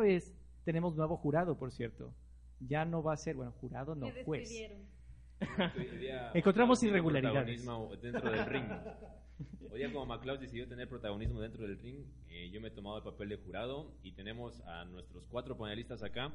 [0.00, 2.12] vez tenemos nuevo jurado, por cierto.
[2.60, 4.50] Ya no va a ser, bueno, jurado no, Me juez.
[6.34, 7.64] Encontramos irregularidades.
[8.02, 8.64] dentro del ring.
[9.72, 12.98] Hoy día como McLeod decidió tener protagonismo dentro del ring, eh, yo me he tomado
[12.98, 16.32] el papel de jurado y tenemos a nuestros cuatro panelistas acá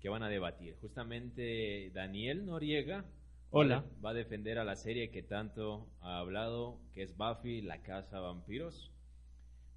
[0.00, 0.74] que van a debatir.
[0.80, 3.04] Justamente Daniel Noriega
[3.50, 3.80] Hola.
[3.80, 7.60] va a- va a defender a la serie que tanto ha hablado, que es Buffy,
[7.60, 8.90] la casa vampiros.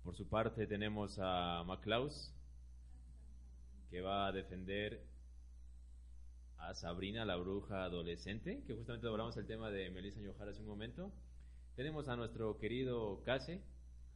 [0.04, 2.34] Por su parte tenemos a McLaus,
[3.94, 5.06] que va a defender
[6.58, 10.68] a Sabrina, la bruja adolescente, que justamente hablamos el tema de Melissa Yohara hace un
[10.68, 11.12] momento.
[11.76, 13.62] Tenemos a nuestro querido Case,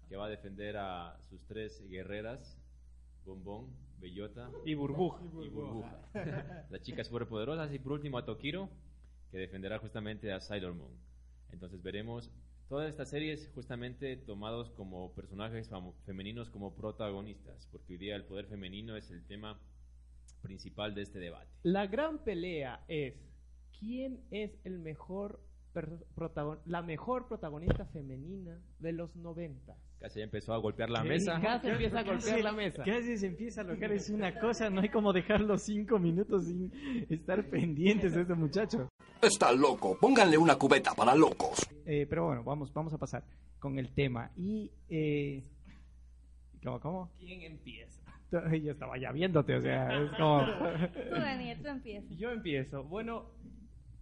[0.09, 2.57] que va a defender a sus tres guerreras,
[3.23, 3.67] Bombón,
[3.99, 5.21] Bellota Y burbuja.
[5.43, 5.95] y Burbuja.
[6.71, 7.71] Las chicas superpoderosas.
[7.71, 8.71] Y por último a Tokiro,
[9.29, 10.97] que defenderá justamente a Sailor Moon.
[11.51, 12.31] Entonces veremos
[12.69, 15.69] todas estas series justamente tomados como personajes
[16.05, 19.59] femeninos como protagonistas, porque hoy día el poder femenino es el tema
[20.41, 21.49] principal de este debate.
[21.63, 23.15] La gran pelea es
[23.79, 25.41] quién es el mejor
[26.65, 29.75] la mejor protagonista femenina de los 90.
[29.99, 31.39] Casi ya empezó a golpear la mesa.
[31.39, 32.83] Casi empieza a golpear la mesa.
[32.83, 36.45] Casi se empieza a locar, es una cosa, no hay como dejar los cinco minutos
[36.45, 36.71] sin
[37.09, 38.89] estar pendientes de este muchacho.
[39.21, 39.97] Está loco.
[39.99, 41.67] Pónganle una cubeta para locos.
[41.85, 43.23] Eh, pero bueno, vamos, vamos a pasar
[43.59, 44.31] con el tema.
[44.35, 45.43] Y, eh,
[46.63, 47.11] ¿cómo, cómo?
[47.19, 48.01] ¿Quién empieza?
[48.31, 50.41] Yo estaba ya viéndote, o sea, es como...
[51.09, 52.17] Tú, Daniel, tú empiezas.
[52.17, 52.83] Yo empiezo.
[52.83, 53.25] Bueno,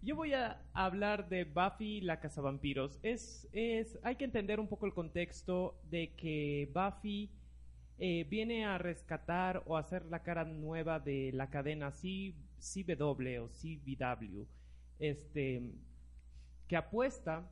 [0.02, 2.98] yo voy a hablar de Buffy la Cazavampiros.
[3.02, 7.30] Es, es, hay que entender un poco el contexto de que Buffy
[7.98, 13.48] eh, viene a rescatar o hacer la cara nueva de la cadena C- CW o
[13.48, 14.44] CW,
[14.98, 15.62] este,
[16.68, 17.50] que apuesta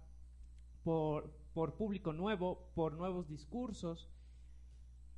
[0.82, 4.08] por, por público nuevo, por nuevos discursos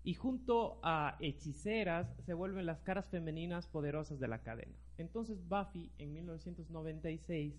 [0.04, 4.76] y junto a hechiceras se vuelven las caras femeninas poderosas de la cadena.
[4.98, 7.54] Entonces Buffy en 1996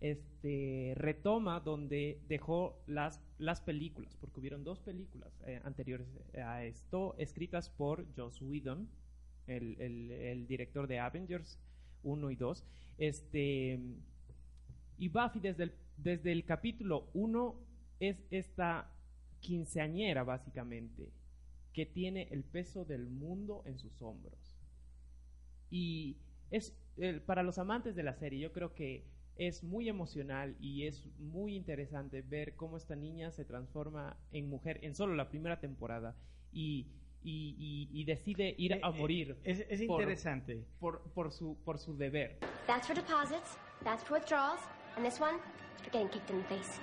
[0.00, 6.06] este, retoma donde dejó las, las películas, porque hubieron dos películas eh, anteriores
[6.42, 8.88] a esto, escritas por Joss Whedon,
[9.46, 11.58] el, el- el director de Avengers
[12.02, 12.64] 1 y 2.
[12.98, 13.80] Este,
[14.98, 17.54] y Buffy desde el, desde el capítulo 1
[18.00, 18.90] es esta
[19.40, 21.10] quinceañera básicamente,
[21.72, 24.56] que tiene el peso del mundo en sus hombros.
[25.70, 26.16] Y
[26.50, 26.74] es
[27.26, 29.04] para los amantes de la serie, yo creo que
[29.36, 34.80] es muy emocional y es muy interesante ver cómo esta niña se transforma en mujer
[34.82, 36.16] en solo la primera temporada
[36.52, 36.88] y,
[37.28, 37.54] y-
[37.92, 40.64] y- y decide ir Eh, a eh, morir Es, es por- interesante.
[40.80, 42.38] por, por su, por su deber.
[42.66, 44.60] That's for deposits, that's for withdrawals,
[44.96, 45.36] and this one,
[45.82, 46.80] you're getting kicked in the face.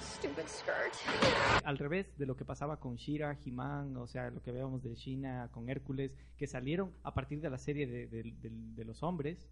[0.00, 0.92] Stupid skirt.
[1.64, 4.94] Al revés de lo que pasaba con Shira, He-Man, o sea, lo que veíamos de
[4.94, 9.02] Shina con Hércules, que salieron a partir de la serie de, de- de- de los
[9.02, 9.48] hombres,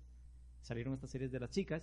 [0.63, 1.83] salieron estas series de las chicas.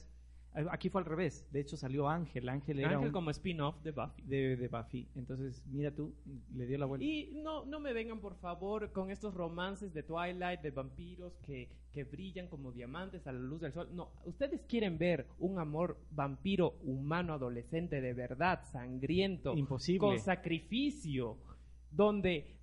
[0.58, 3.82] Eh, Aquí fue al revés, de hecho salió Ángel, Ángel era Ángel un- como spin-off
[3.84, 4.22] de Buffy.
[4.24, 5.08] de, de Buffy.
[5.16, 6.14] Entonces, mira tú,
[6.56, 7.06] le dio la vuelta.
[7.06, 11.70] Y no, no me vengan, por favor, con estos romances de Twilight, de vampiros que,
[11.94, 13.88] que brillan como diamantes a la luz del sol.
[13.94, 20.00] No, ustedes quieren ver un amor vampiro humano adolescente de verdad, sangriento, Imposible.
[20.00, 21.38] con sacrificio,
[21.92, 22.56] donde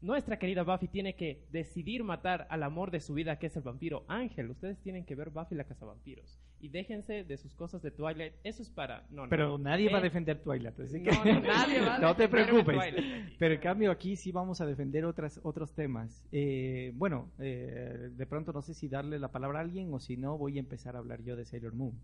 [0.00, 3.62] nuestra querida Buffy tiene que decidir matar al amor de su vida, que es el
[3.62, 4.50] vampiro Ángel.
[4.50, 6.38] Ustedes tienen que ver Buffy la casa vampiros.
[6.60, 8.34] Y déjense de sus cosas de Twilight.
[8.42, 9.04] Eso es para...
[9.10, 9.28] No, no.
[9.30, 12.16] Pero nadie va a Eh, defender Twilight, así que No, no, nadie va a no
[12.16, 12.76] te preocupes.
[13.38, 16.24] Pero en cambio aquí sí vamos a defender otras, otros temas.
[16.32, 20.16] Eh, bueno, eh, de pronto no sé si darle la palabra a alguien o si
[20.16, 21.94] no voy a empezar a hablar yo de Sailor Moon.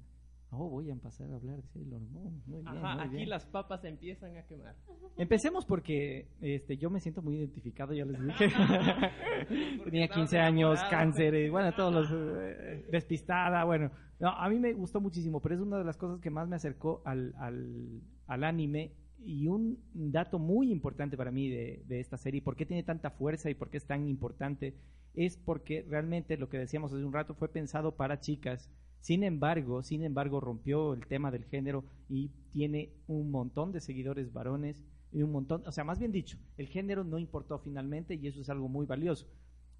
[0.56, 2.42] Oh, voy a empezar a hablar de Sailor Moon.
[2.46, 3.28] Muy bien, Ajá, muy aquí bien.
[3.28, 4.76] las papas se empiezan a quemar.
[5.16, 8.48] Empecemos porque este, yo me siento muy identificado, ya les dije.
[9.84, 12.10] Tenía estabas 15 años, cáncer, y bueno, todos los...
[12.12, 13.90] eh, despistada, bueno.
[14.20, 16.56] No, a mí me gustó muchísimo, pero es una de las cosas que más me
[16.56, 18.92] acercó al, al, al anime.
[19.26, 23.10] Y un dato muy importante para mí de, de esta serie, por qué tiene tanta
[23.10, 24.74] fuerza y por qué es tan importante,
[25.14, 28.70] es porque realmente lo que decíamos hace un rato fue pensado para chicas
[29.04, 34.32] Sin embargo, sin embargo, rompió el tema del género y tiene un montón de seguidores
[34.32, 38.26] varones y un montón, o sea, más bien dicho, el género no importó finalmente y
[38.26, 39.26] eso es algo muy valioso.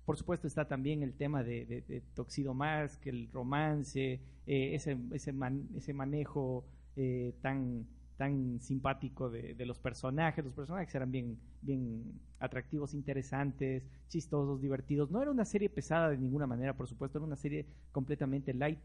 [0.05, 4.99] Por supuesto está también el tema de, de, de Toxido Mask, el romance, eh, ese,
[5.13, 7.87] ese, man- ese manejo eh, tan,
[8.19, 10.45] tan simpático de, de los personajes.
[10.45, 15.11] Los personajes eran bien, bien atractivos, interesantes, chistosos, divertidos.
[15.11, 18.79] No era una serie pesada de ninguna manera, por supuesto, era una serie completamente light,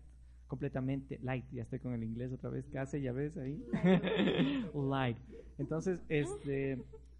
[0.50, 1.46] completamente light.
[1.54, 3.64] Ya estoy con el inglés otra vez, casi, ya ves ahí.
[4.74, 5.18] light.
[5.58, 6.74] Entonces, este,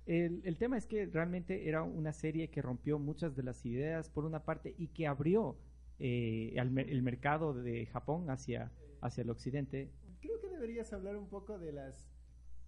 [0.06, 4.10] el, el tema es que realmente era una serie que rompió muchas de las ideas,
[4.10, 5.56] por una parte, y que abrió
[6.00, 8.72] eh, el mercado de Japón hacia,
[9.02, 9.90] hacia el occidente.
[10.22, 12.10] Creo que deberías hablar un poco de las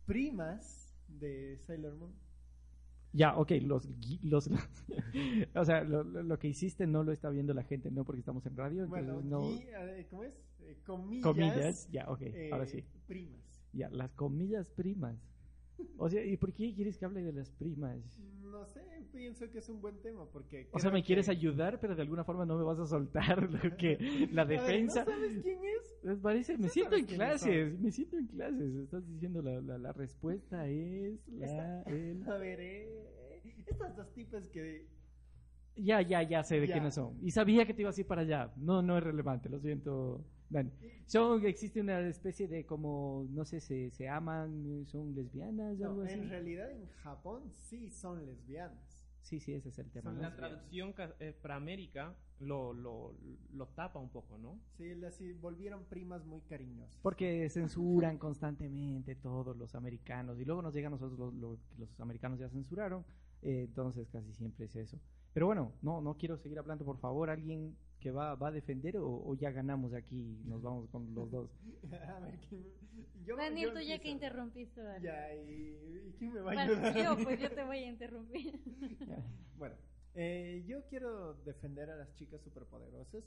[0.06, 2.12] primas de Sailor Moon.
[3.14, 4.50] Ya, ok, los, gui- los,
[5.56, 8.20] o sea, lo, lo- lo que hiciste no lo está viendo la gente, no porque
[8.20, 9.42] estamos en radio, entonces no,
[9.98, 10.40] eh, ¿cómo es?
[10.64, 11.24] Eh, comillas.
[11.24, 13.64] comillas, ya, ok, eh, ahora sí, Primas.
[13.74, 15.18] ya, las comillas primas.
[15.98, 18.20] O sea, ¿y por qué quieres que hable de las primas?
[18.44, 18.82] No sé,
[19.12, 20.68] pienso que es un buen tema porque...
[20.74, 23.50] O sea, me quieres que- ayudar, pero de alguna forma no me vas a soltar
[23.52, 25.04] lo que la A ver, defensa.
[25.06, 25.96] ¿No sabes quién es?
[26.04, 28.76] Pues parece, me siento en clases, me siento en clases.
[28.76, 32.24] Estás diciendo la, la, la respuesta es la, el...
[32.30, 34.86] A ver, eh, estas dos tipas que...
[35.78, 36.74] Ya, ya, ya sé de Ya.
[36.74, 37.18] quiénes son.
[37.24, 38.52] Y sabía que te ibas a ir para allá.
[38.58, 40.72] No, no es relevante, lo siento, Dani.
[41.08, 46.02] Son, existe una especie de como, no sé, se, se aman, son lesbianas o algo
[46.02, 46.14] No, así.
[46.14, 48.98] en realidad en Japón sí son lesbianas.
[49.22, 50.12] Sí, sí, ese es el tema.
[50.14, 53.16] La traducción eh, para América lo, lo,
[53.54, 54.60] lo tapa un poco, ¿no?
[54.78, 57.00] Sí, las volvieron primas muy cariñosas.
[57.04, 61.76] Porque censuran constantemente todos los americanos y luego nos llega a nosotros lo, lo que
[61.78, 63.06] los americanos ya censuraron,
[63.44, 65.00] eh, entonces casi siempre es eso.
[65.34, 68.98] Pero bueno, no no quiero seguir hablando, por favor, alguien que va, va a defender
[68.98, 71.50] o, o ya ganamos aquí, nos vamos con los dos.
[72.08, 72.66] a ver, ¿quién...
[73.26, 75.06] yo, Daniel, yo tú ya que interrumpiste, dale.
[75.06, 76.98] Ya, y, ¿y quién me va a Bueno, ayudar?
[76.98, 78.60] yo, pues yo te voy a interrumpir.
[79.58, 79.76] Bueno,
[80.16, 83.24] eh, yo quiero defender a las chicas superpoderosas,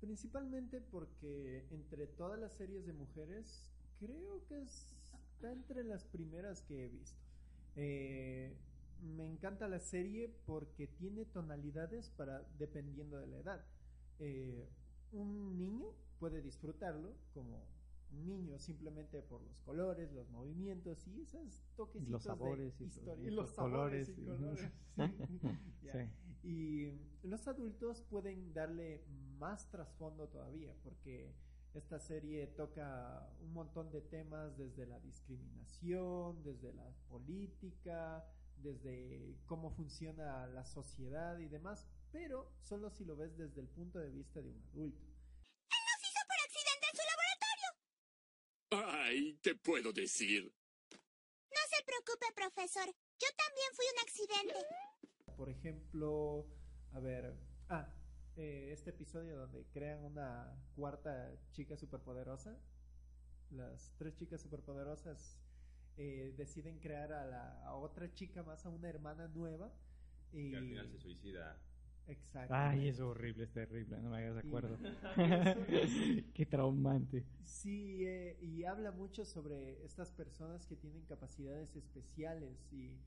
[0.00, 3.70] principalmente porque entre todas las series de mujeres,
[4.00, 7.20] creo que está entre las primeras que he visto.
[7.76, 8.56] Eh,
[9.02, 13.64] me encanta la serie porque tiene tonalidades para dependiendo de la edad.
[14.18, 14.68] Eh,
[15.12, 15.86] un niño
[16.18, 17.64] puede disfrutarlo como
[18.10, 22.88] un niño simplemente por los colores, los movimientos y esos toquecitos Los sabores de y
[22.88, 24.72] historia los- y los los sabores colores y y- colores.
[24.96, 24.96] sí.
[25.82, 25.92] Ya.
[25.92, 26.10] Sí.
[26.42, 29.04] Y los adultos pueden darle
[29.38, 31.34] más trasfondo todavía, porque
[31.74, 38.24] esta serie toca un montón de temas desde la discriminación, desde la política,
[38.62, 43.98] desde cómo funciona la sociedad y demás, pero solo si lo ves desde el punto
[43.98, 45.08] de vista de un adulto.
[48.70, 50.52] Ay, te puedo decir.
[50.92, 52.86] No se preocupe, profesor.
[52.86, 54.66] Yo también fui un accidente.
[55.36, 56.46] Por ejemplo,
[56.92, 57.34] a ver,
[57.70, 57.94] ah,
[58.36, 62.58] eh, este episodio donde crean una cuarta chica superpoderosa,
[63.50, 65.40] las tres chicas superpoderosas
[65.96, 69.72] eh, deciden crear a la a otra chica más, a una hermana nueva.
[70.32, 71.58] Y Que al final se suicida.
[72.08, 72.54] Exacto.
[72.54, 74.78] Ay, es horrible, es terrible, no me hagas Y- acuerdo.
[76.34, 77.24] Qué traumante.
[77.44, 82.98] Sí, eh, y habla mucho sobre estas personas que tienen capacidades especiales y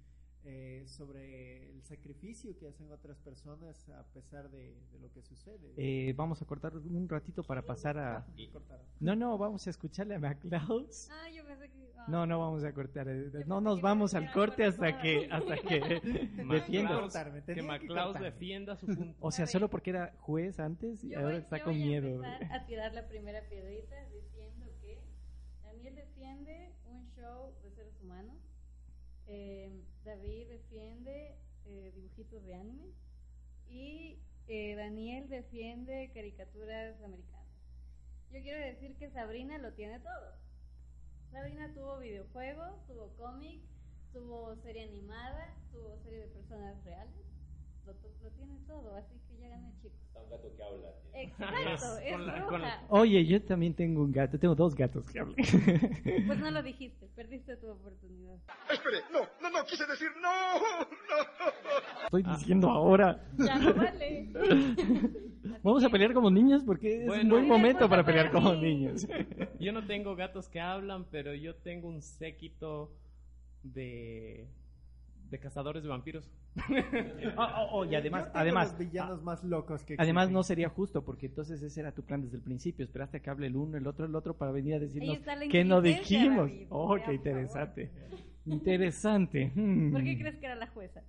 [0.43, 5.73] eh, sobre el sacrificio que hacen otras personas a pesar de, de lo que sucede.
[5.77, 8.25] Eh, vamos a cortar un ratito para pasar a...
[8.51, 8.85] Cortaron.
[8.99, 10.87] No, no, vamos a escucharle a McLeod.
[11.11, 11.91] Ah, yo pensé que...
[11.97, 12.05] ah.
[12.07, 13.07] No, no vamos a cortar.
[13.07, 16.43] eh, No nos vamos al corte hasta que hasta que defienda.
[16.43, 18.21] McCloud- cortarme, que cortarme.
[18.31, 19.15] defienda su punto.
[19.19, 21.83] O sea, solo porque era juez antes y Yo ahora voy- está yo con voy
[21.83, 22.21] miedo.
[22.51, 24.99] a tirar la primera piedrita diciendo que
[25.63, 28.35] Daniel defiende un show de seres humanos,
[29.27, 29.71] eh,
[30.03, 32.93] David defiende eh, dibujitos de anime
[33.67, 37.47] y eh, Daniel defiende caricaturas americanas.
[38.31, 40.35] Yo quiero decir que Sabrina lo tiene todo.
[41.31, 43.61] Sabrina tuvo videojuegos, tuvo cómic,
[44.11, 47.30] tuvo serie animada, tuvo serie de personas reales.
[47.85, 47.93] Lo,
[48.31, 49.97] tiene todo, así que ya gané, chicos.
[50.07, 50.89] Está un gato que habla.
[51.13, 52.47] Exacto, es Con la- bruja.
[52.47, 55.35] con la- Oye, yo también tengo un gato, tengo dos gatos que hablan.
[56.27, 58.37] Pues no lo dijiste, perdiste tu oportunidad.
[58.71, 62.05] Espere, no, no, no, quise decir no, no.
[62.05, 63.19] Estoy diciendo ahora.
[63.37, 64.29] Ya no vale.
[65.63, 69.07] Vamos a pelear como niños porque es un buen momento para pelear como niños.
[69.59, 72.91] Yo no tengo gatos que hablan, pero yo tengo un séquito
[73.63, 74.47] de
[75.31, 76.29] de cazadores de vampiros.
[76.57, 76.59] Oh,
[77.37, 80.33] oh, oh, y además, Yo tengo además, los villanos ah, más locos que además existen.
[80.33, 82.83] no sería justo porque entonces ese era tu plan desde el principio.
[82.83, 85.19] Esperaste a que hable el uno, el otro, el otro para venir a decirnos
[85.49, 86.51] qué no dijimos.
[86.51, 86.67] David.
[86.69, 87.91] Oh, qué interesante.
[88.45, 89.51] Interesante.
[89.55, 89.93] Hmm.
[89.93, 91.01] ¿Por qué crees que era la jueza?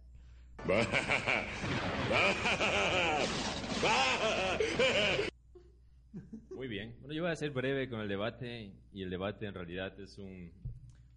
[6.51, 6.95] Muy bien.
[7.01, 10.19] Bueno, yo voy a ser breve con el debate y el debate en realidad es
[10.19, 10.53] un,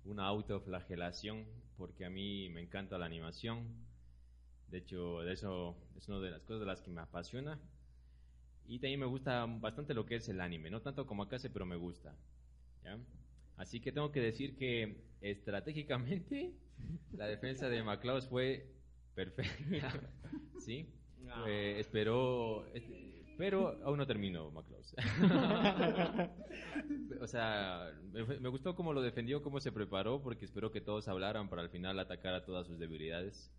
[0.05, 1.45] una autoflagelación
[1.77, 3.65] porque a mí me encanta la animación.
[4.69, 7.59] De hecho, de eso es una de las cosas de las que me apasiona.
[8.67, 10.69] Y también me gusta bastante lo que es el anime.
[10.69, 12.15] No tanto como Akase, pero me gusta.
[12.83, 12.97] ¿ya?
[13.57, 16.53] Así que tengo que decir que estratégicamente
[17.13, 18.71] la defensa de McCloud fue
[19.13, 19.93] perfecta.
[20.59, 20.89] ¿Sí?
[21.29, 21.45] Ah.
[21.47, 22.65] Eh, esperó...
[22.73, 24.85] este, pero aún no terminó, McCloud.
[27.21, 31.07] o sea, me, me gustó cómo lo defendió, cómo se preparó, porque espero que todos
[31.07, 33.51] hablaran para al final atacar a todas sus debilidades.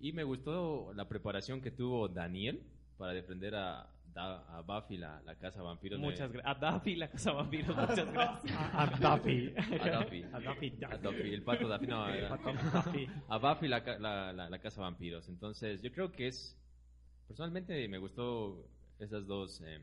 [0.00, 2.62] Y me gustó la preparación que tuvo Daniel
[2.98, 5.98] para defender a, Da- a Buffy, la, la casa vampiro.
[5.98, 6.56] Muchas gracias.
[6.56, 8.52] A Daffy, la casa vampiros, muchas gracias.
[8.74, 9.54] A Duffy.
[9.56, 10.22] A Duffy.
[10.32, 10.74] A Duffy.
[10.84, 13.08] A Duffy, el pato Duffy, no, a, Duffy.
[13.28, 15.28] a Buffy la, la, la- la casa vampiros.
[15.28, 16.54] Entonces, yo creo que es,
[17.28, 18.66] personalmente me gustó
[18.98, 19.80] esas dos eh,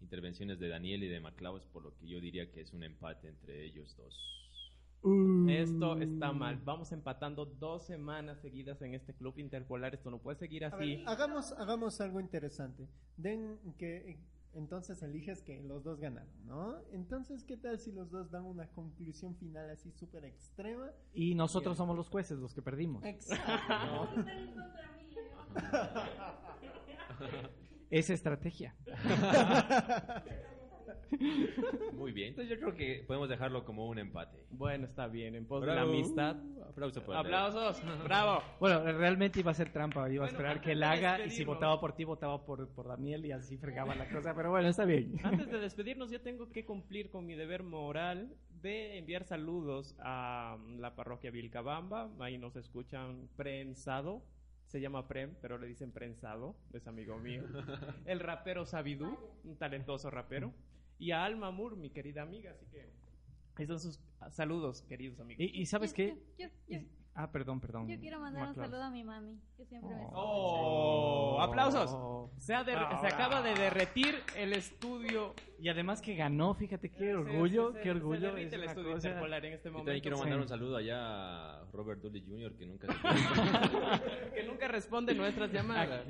[0.00, 3.28] intervenciones de Daniel y de McClaus, por lo que yo diría que es un empate
[3.28, 4.42] entre ellos dos.
[5.48, 6.60] Esto está mal.
[6.64, 9.94] Vamos empatando dos semanas seguidas en este club interpolar.
[9.94, 11.02] Esto no puede seguir ver, así.
[11.06, 12.86] hagamos, hagamos algo interesante.
[13.16, 14.20] Den que
[14.54, 16.76] entonces eliges que los dos ganaron, ¿no?
[16.92, 20.92] Entonces, ¿qué tal si los dos dan una conclusión final así súper extrema?
[21.12, 23.04] Y nosotros somos los jueces, los que perdimos.
[23.04, 24.08] Exacto.
[27.92, 28.74] Es estrategia.
[31.92, 34.46] Muy bien, entonces yo creo que podemos dejarlo como un empate.
[34.50, 35.34] Bueno, está bien.
[35.34, 35.90] En pos de la Bravo.
[35.92, 36.36] amistad.
[36.70, 37.82] Aplauso para Aplausos.
[38.04, 38.42] Bravo.
[38.58, 40.08] Bueno, realmente iba a ser trampa.
[40.10, 42.88] Iba a Bueno, esperar que él haga y si votaba por ti, votaba por, por
[42.88, 44.34] Daniel y así fregaba la cosa.
[44.34, 45.16] Pero bueno, está bien.
[45.22, 50.56] Antes de despedirnos, yo tengo que cumplir con mi deber moral de enviar saludos a
[50.78, 52.08] la parroquia Vilcabamba.
[52.20, 54.22] Ahí nos escuchan prensado.
[54.66, 56.56] Se llama Prem, pero le dicen prensado.
[56.72, 57.42] Es amigo mío.
[58.06, 60.52] El rapero Sabidú, un talentoso rapero.
[60.98, 62.52] Y a Alma Moore, mi querida amiga.
[62.52, 62.88] Así que
[63.56, 64.00] ahí son sus
[64.30, 65.40] saludos, queridos amigos.
[65.44, 66.16] Y, y ¿sabes qué?
[66.38, 67.88] Yo, yo- Y- ah, perdón, perdón.
[67.88, 70.18] yo quiero mandar un saludo a mi mami, que siempre me escucha.
[70.20, 71.38] ¡Oh!
[71.40, 71.90] ¡Aplausos!
[71.92, 72.30] Oh.
[72.38, 75.34] Se, ha se acaba de derretir el estudio.
[75.60, 78.20] Y además que ganó, fíjate qué Se- orgullo, se- qué se orgullo.
[78.20, 79.86] derrite es el estudio cosa- interpolar en este Yo momento.
[79.88, 80.22] también quiero Sí.
[80.22, 85.52] mandar un saludo allá a Robert Dooley Jr., que nunca se que nunca responde nuestras
[85.52, 86.04] llamadas.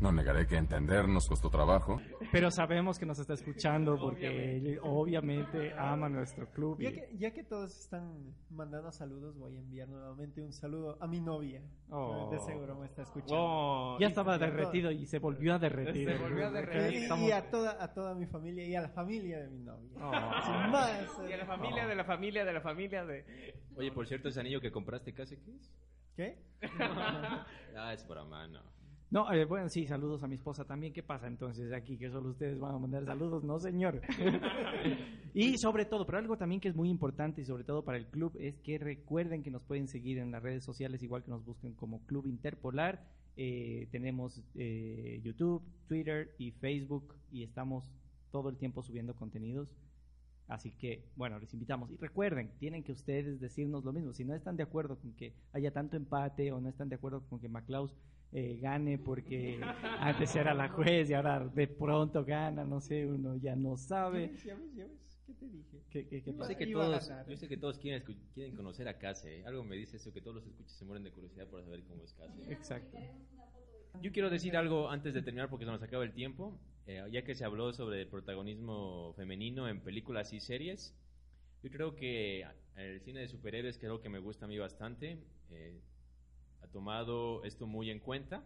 [0.00, 2.00] No negaré que entender nos costó trabajo.
[2.30, 6.80] Pero sabemos que nos está escuchando porque él obviamente ama nuestro club.
[6.80, 10.96] y- Ya que, ya que todos están mandando saludos, voy a enviar nuevamente un saludo
[11.00, 11.62] a mi novia.
[11.90, 12.28] Oh.
[12.30, 13.34] que De seguro me está escuchando.
[13.36, 16.08] Oh, ya estaba derretido y se volvió a derretir.
[16.08, 16.92] Se volvió a derretir.
[16.92, 19.58] Y, Estamos- y a toda a toda mi familia y a la familia de mi
[19.64, 19.90] novia.
[20.00, 20.12] Oh.
[20.44, 21.20] Sin más.
[21.28, 23.54] Y a la familia de la familia de la familia de...
[23.76, 25.72] Oye, por cierto, ese anillo que compraste, ¿qué hace qué es?
[26.14, 26.38] ¿Qué?
[27.76, 28.60] Ah, es para mano.
[29.10, 30.92] No, eh, bueno, sí, saludos a mi esposa también.
[30.92, 31.96] ¿Qué pasa entonces aquí?
[31.96, 34.02] Que solo ustedes van a mandar saludos, no señor.
[35.34, 38.06] y sobre todo, pero algo también que es muy importante y sobre todo para el
[38.06, 41.42] club es que recuerden que nos pueden seguir en las redes sociales, igual que nos
[41.44, 43.02] busquen como Club Interpolar.
[43.36, 47.90] Eh, tenemos eh, YouTube, Twitter y Facebook y estamos
[48.30, 49.74] todo el tiempo subiendo contenidos.
[50.48, 51.90] Así que, bueno, les invitamos.
[51.90, 54.12] Y recuerden, tienen que ustedes decirnos lo mismo.
[54.12, 57.22] Si no están de acuerdo con que haya tanto empate o no están de acuerdo
[57.28, 57.94] con que McLaus
[58.32, 59.58] eh, gane porque
[60.00, 64.32] antes era la juez y ahora de pronto gana, no sé, uno ya no sabe.
[64.44, 64.74] ¿Ya ves?
[64.74, 65.20] ¿Ya ves?
[65.26, 65.78] ¿Qué te dije?
[65.90, 66.48] ¿Qué, qué- qué Yo pasa?
[66.52, 67.28] sé que todos, ganar.
[67.28, 68.02] yo sé que todos quieren,
[68.56, 69.44] conocer a Case.
[69.46, 72.02] Algo me dice eso, que todos los escuchas se mueren de curiosidad por saber cómo
[72.04, 72.52] es Case.
[72.52, 72.98] Exacto.
[74.02, 76.58] Yo quiero decir algo antes de terminar porque se nos acaba el tiempo.
[76.86, 80.94] Eh, ya que se habló sobre el protagonismo femenino en películas y series,
[81.62, 84.56] yo creo que el cine de superhéroes, que es algo que me gusta a mí
[84.58, 85.18] bastante,
[85.50, 85.78] eh,
[86.62, 88.42] ha tomado esto muy en cuenta.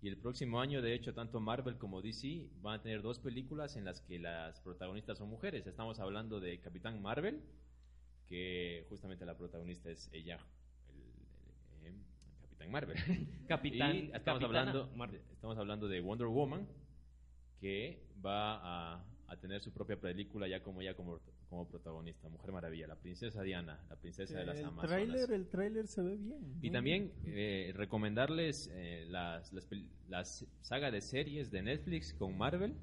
[0.00, 3.74] Y el próximo año, de hecho, tanto Marvel como DC van a tener dos películas
[3.76, 5.66] en las que las protagonistas son mujeres.
[5.66, 7.42] Estamos hablando de Capitán Marvel,
[8.28, 10.38] que justamente la protagonista es ella,
[10.88, 11.98] el- el- eh,
[12.42, 12.96] Capitán Marvel.
[13.48, 13.96] Capitán.
[13.96, 15.20] Y estamos Capitana hablando, Marvel.
[15.32, 16.68] estamos hablando de Wonder Woman,
[17.60, 21.20] que va a, a tener su propia película ya como ella como,
[21.50, 24.88] como protagonista, Mujer Maravilla, la princesa Diana, la princesa de las El Amazonas.
[24.90, 26.58] tráiler, el tráiler se ve bien.
[26.62, 29.68] Y también eh, recomendarles eh, las, las,
[30.08, 32.74] las saga de series de Netflix con Marvel.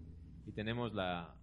[0.45, 1.35] Y tenemos la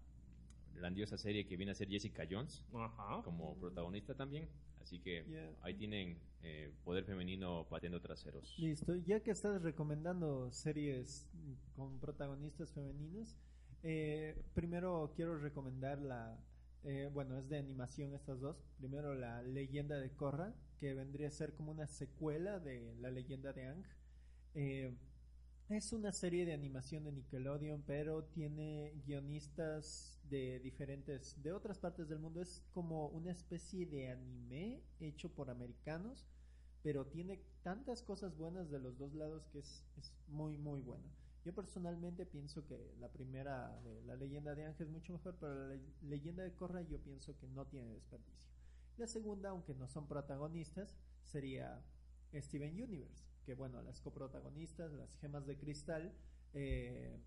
[0.77, 3.23] grandiosa serie que viene a ser Jessica Jones Ajá.
[3.25, 4.49] como protagonista también.
[4.81, 5.51] Así que Yeah.
[5.63, 8.55] ahí tienen eh, poder femenino pateando traseros.
[8.59, 11.29] Listo, ya que estás recomendando series
[11.77, 13.37] con protagonistas femeninas,
[13.83, 16.39] eh, primero quiero recomendar la,
[16.85, 18.57] eh, bueno, es de animación estas dos.
[18.79, 23.53] Primero la leyenda de Korra, que vendría a ser como una secuela de la leyenda
[23.53, 23.85] de Ang.
[24.55, 24.97] Eh,
[25.69, 32.09] es una serie de animación de Nickelodeon, pero tiene guionistas de diferentes, de otras partes
[32.09, 32.43] del mundo.
[32.43, 36.27] Es como una especie de anime hecho por americanos,
[36.83, 41.09] pero tiene tantas cosas buenas de los dos lados que es, es muy, muy buena.
[41.45, 45.55] Yo personalmente pienso que la primera, de la leyenda de Ángel es mucho mejor, pero
[45.55, 48.47] la le- leyenda de Korra yo pienso que no tiene desperdicio.
[48.97, 50.95] La segunda, aunque no son protagonistas,
[51.25, 51.83] sería
[52.35, 56.13] Steven Universe, que bueno, las coprotagonistas, las gemas de cristal,
[56.55, 57.19] eh,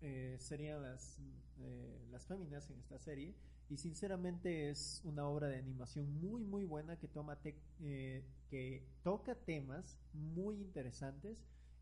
[0.00, 1.18] eh, serían las,
[1.60, 3.34] eh, las féminas en esta serie.
[3.68, 7.38] Y sinceramente es una obra de animación muy muy buena que toma
[7.80, 11.36] eh, que toca temas muy interesantes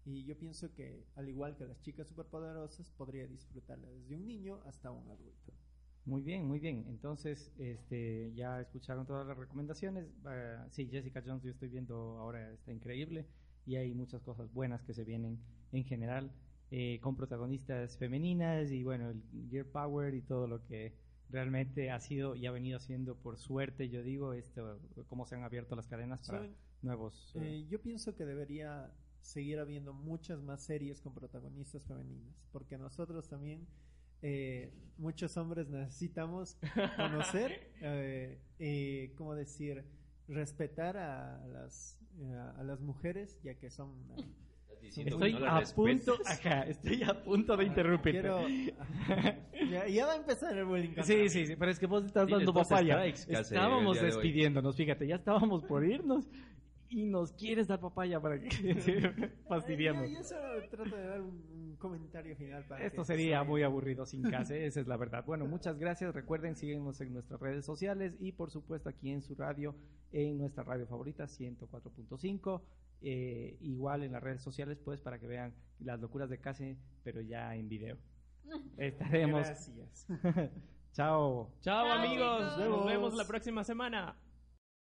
[0.04, 4.61] y yo pienso que al igual que las chicas superpoderosas podría disfrutarla desde un niño
[4.66, 5.52] hasta un adulto.
[6.04, 6.84] Muy bien, muy bien.
[6.88, 10.06] Entonces, este, ya escucharon todas las recomendaciones.
[10.25, 13.26] Ah, sí, Jessica Jones, yo estoy viendo ahora, está increíble.
[13.66, 15.38] Y hay muchas cosas buenas que se vienen
[15.73, 16.30] en general,
[16.70, 20.92] eh, con protagonistas femeninas y bueno, el Gear Power y todo lo que
[21.30, 25.42] realmente ha sido y ha venido haciendo por suerte, yo digo, esto, cómo se han
[25.44, 26.46] abierto las cadenas para
[26.82, 27.32] nuevos.
[27.37, 28.92] eh, Eh, yo pienso que debería
[29.25, 33.66] seguir habiendo muchas más series con protagonistas femeninas, porque nosotros también,
[34.21, 36.59] eh, muchos hombres necesitamos
[36.97, 39.85] conocer, eh, eh, ¿cómo decir?
[40.28, 43.93] Respetar a las, eh, a las mujeres, ya que son...
[44.83, 48.21] Estoy no a punto, ajá, estoy a punto de interrumpirte.
[48.21, 48.47] Quiero,
[49.71, 50.90] ya, ya va a empezar el bullying.
[51.02, 53.02] Sí, sí, sí, pero es que vos estás Tienes dando papaya.
[53.07, 56.28] Estábamos despidiéndonos, fíjate, ya estábamos por irnos
[56.94, 58.48] y nos quieres dar papaya para que
[59.48, 60.08] fastidiemos.
[60.08, 63.46] Yo, yo solo trato de dar un, un comentario final para Esto que sería se-
[63.48, 65.24] muy aburrido sin casa, esa es la verdad.
[65.26, 66.14] Bueno, muchas gracias.
[66.14, 69.74] Recuerden, síguenos en nuestras redes sociales y por supuesto aquí en su radio,
[70.12, 72.62] en nuestra radio favorita, 104.5.
[73.06, 77.20] Eh, igual en las redes sociales, pues, para que vean las locuras de Case, pero
[77.20, 77.98] ya en video.
[78.78, 79.42] Estaremos.
[79.46, 80.07] Gracias.
[80.92, 81.50] Chao.
[81.61, 82.57] Chao, amigos.
[82.59, 84.16] Nos vemos la próxima semana.